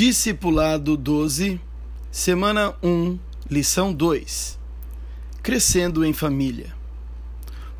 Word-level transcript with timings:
Discipulado 0.00 0.96
12, 0.96 1.60
semana 2.08 2.72
1, 2.80 3.18
lição 3.50 3.92
2: 3.92 4.56
Crescendo 5.42 6.04
em 6.04 6.12
família. 6.12 6.72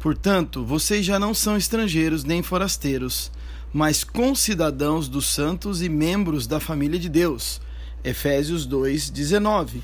Portanto, 0.00 0.64
vocês 0.64 1.06
já 1.06 1.16
não 1.16 1.32
são 1.32 1.56
estrangeiros 1.56 2.24
nem 2.24 2.42
forasteiros, 2.42 3.30
mas 3.72 4.02
concidadãos 4.02 5.08
dos 5.08 5.26
santos 5.26 5.80
e 5.80 5.88
membros 5.88 6.48
da 6.48 6.58
família 6.58 6.98
de 6.98 7.08
Deus. 7.08 7.60
Efésios 8.02 8.66
2, 8.66 9.10
19. 9.10 9.80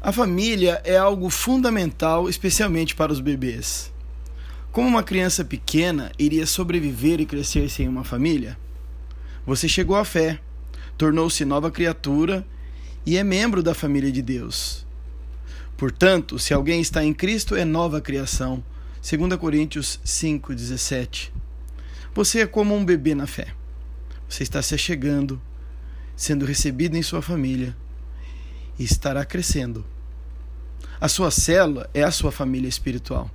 A 0.00 0.10
família 0.10 0.80
é 0.86 0.96
algo 0.96 1.28
fundamental, 1.28 2.30
especialmente 2.30 2.94
para 2.94 3.12
os 3.12 3.20
bebês. 3.20 3.92
Como 4.72 4.88
uma 4.88 5.02
criança 5.02 5.44
pequena 5.44 6.10
iria 6.18 6.46
sobreviver 6.46 7.20
e 7.20 7.26
crescer 7.26 7.68
sem 7.68 7.86
uma 7.86 8.04
família? 8.04 8.56
Você 9.46 9.68
chegou 9.68 9.94
à 9.96 10.04
fé, 10.04 10.40
tornou-se 10.96 11.44
nova 11.44 11.70
criatura 11.70 12.46
e 13.04 13.16
é 13.16 13.24
membro 13.24 13.62
da 13.62 13.74
família 13.74 14.10
de 14.10 14.22
Deus. 14.22 14.86
Portanto, 15.76 16.38
se 16.38 16.54
alguém 16.54 16.80
está 16.80 17.04
em 17.04 17.12
Cristo, 17.12 17.54
é 17.54 17.64
nova 17.64 18.00
criação. 18.00 18.64
2 19.08 19.38
Coríntios 19.38 20.00
5,17. 20.04 21.30
Você 22.14 22.40
é 22.40 22.46
como 22.46 22.74
um 22.74 22.84
bebê 22.84 23.14
na 23.14 23.26
fé. 23.26 23.48
Você 24.28 24.42
está 24.42 24.62
se 24.62 24.74
achegando, 24.74 25.40
sendo 26.16 26.44
recebido 26.44 26.96
em 26.96 27.02
sua 27.02 27.20
família 27.22 27.76
e 28.78 28.84
estará 28.84 29.24
crescendo. 29.24 29.84
A 31.00 31.08
sua 31.08 31.30
célula 31.30 31.88
é 31.92 32.02
a 32.02 32.10
sua 32.10 32.32
família 32.32 32.68
espiritual. 32.68 33.30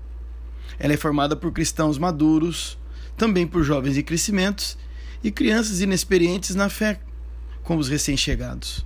Ela 0.79 0.93
é 0.93 0.97
formada 0.97 1.35
por 1.35 1.51
cristãos 1.51 1.99
maduros, 1.99 2.77
também 3.15 3.45
por 3.45 3.63
jovens 3.63 3.97
em 3.97 4.01
crescimentos 4.01 4.77
e 5.23 5.29
crianças 5.29 5.79
inexperientes 5.79 6.55
na 6.55 6.69
fé, 6.69 6.99
como 7.63 7.79
os 7.79 7.89
recém-chegados. 7.89 8.85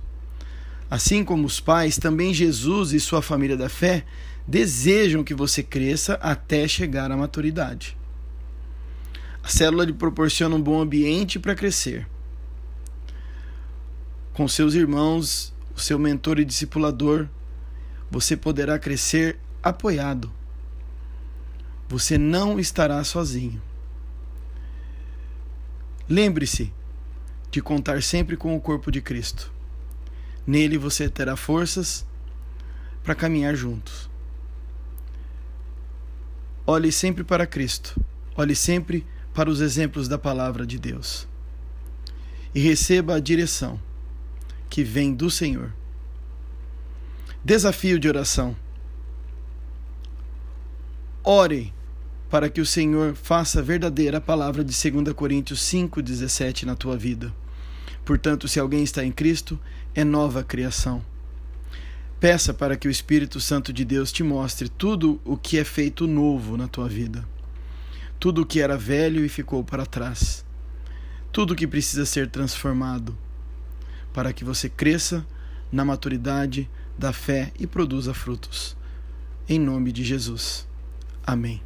Assim 0.90 1.24
como 1.24 1.46
os 1.46 1.58
pais, 1.58 1.98
também 1.98 2.32
Jesus 2.32 2.92
e 2.92 3.00
sua 3.00 3.20
família 3.20 3.56
da 3.56 3.68
fé 3.68 4.04
desejam 4.46 5.24
que 5.24 5.34
você 5.34 5.62
cresça 5.62 6.14
até 6.14 6.68
chegar 6.68 7.10
à 7.10 7.16
maturidade. 7.16 7.96
A 9.42 9.48
célula 9.48 9.84
lhe 9.84 9.92
proporciona 9.92 10.54
um 10.54 10.62
bom 10.62 10.80
ambiente 10.80 11.38
para 11.38 11.54
crescer. 11.54 12.06
Com 14.32 14.46
seus 14.46 14.74
irmãos, 14.74 15.52
o 15.74 15.80
seu 15.80 15.98
mentor 15.98 16.38
e 16.38 16.44
discipulador, 16.44 17.28
você 18.10 18.36
poderá 18.36 18.78
crescer 18.78 19.38
apoiado. 19.62 20.32
Você 21.88 22.18
não 22.18 22.58
estará 22.58 23.02
sozinho. 23.02 23.60
Lembre-se 26.08 26.72
de 27.50 27.60
contar 27.60 28.02
sempre 28.02 28.36
com 28.36 28.54
o 28.56 28.60
corpo 28.60 28.90
de 28.90 29.00
Cristo. 29.00 29.52
Nele 30.46 30.78
você 30.78 31.08
terá 31.08 31.36
forças 31.36 32.06
para 33.02 33.14
caminhar 33.14 33.54
juntos. 33.54 34.08
Olhe 36.66 36.90
sempre 36.90 37.22
para 37.22 37.46
Cristo. 37.46 38.00
Olhe 38.36 38.54
sempre 38.54 39.06
para 39.32 39.48
os 39.48 39.60
exemplos 39.60 40.08
da 40.08 40.18
palavra 40.18 40.66
de 40.66 40.78
Deus. 40.78 41.28
E 42.54 42.60
receba 42.60 43.14
a 43.14 43.20
direção 43.20 43.80
que 44.68 44.82
vem 44.82 45.14
do 45.14 45.30
Senhor. 45.30 45.72
Desafio 47.44 47.98
de 47.98 48.08
oração. 48.08 48.56
Ore 51.22 51.72
para 52.28 52.48
que 52.48 52.60
o 52.60 52.66
Senhor 52.66 53.14
faça 53.14 53.62
verdadeira 53.62 54.18
a 54.18 54.20
palavra 54.20 54.64
de 54.64 54.90
2 54.90 55.12
Coríntios 55.12 55.60
5,17 55.60 56.64
na 56.64 56.74
tua 56.74 56.96
vida. 56.96 57.32
Portanto, 58.06 58.46
se 58.46 58.60
alguém 58.60 58.84
está 58.84 59.04
em 59.04 59.10
Cristo, 59.10 59.58
é 59.92 60.04
nova 60.04 60.44
criação. 60.44 61.04
Peça 62.20 62.54
para 62.54 62.76
que 62.76 62.86
o 62.86 62.90
Espírito 62.90 63.40
Santo 63.40 63.72
de 63.72 63.84
Deus 63.84 64.12
te 64.12 64.22
mostre 64.22 64.68
tudo 64.68 65.20
o 65.24 65.36
que 65.36 65.58
é 65.58 65.64
feito 65.64 66.06
novo 66.06 66.56
na 66.56 66.68
tua 66.68 66.88
vida. 66.88 67.26
Tudo 68.18 68.42
o 68.42 68.46
que 68.46 68.60
era 68.60 68.78
velho 68.78 69.24
e 69.24 69.28
ficou 69.28 69.64
para 69.64 69.84
trás. 69.84 70.44
Tudo 71.32 71.52
o 71.52 71.56
que 71.56 71.66
precisa 71.66 72.06
ser 72.06 72.30
transformado 72.30 73.18
para 74.14 74.32
que 74.32 74.44
você 74.44 74.68
cresça 74.68 75.26
na 75.70 75.84
maturidade 75.84 76.70
da 76.96 77.12
fé 77.12 77.52
e 77.58 77.66
produza 77.66 78.14
frutos. 78.14 78.76
Em 79.48 79.58
nome 79.58 79.90
de 79.90 80.04
Jesus. 80.04 80.66
Amém. 81.26 81.65